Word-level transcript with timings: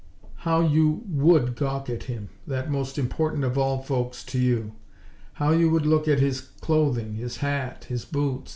How 0.37 0.61
you 0.61 1.03
would 1.07 1.55
gawk 1.55 1.87
at 1.87 2.05
him, 2.05 2.29
that 2.47 2.71
most 2.71 2.97
important 2.97 3.43
of 3.43 3.55
all 3.55 3.83
folks, 3.83 4.23
to 4.23 4.39
you. 4.39 4.73
How 5.33 5.51
you 5.51 5.69
would 5.69 5.85
look 5.85 6.07
at 6.07 6.17
his 6.19 6.41
clothing, 6.59 7.13
his 7.13 7.37
hat, 7.37 7.83
his 7.83 8.03
boots! 8.03 8.49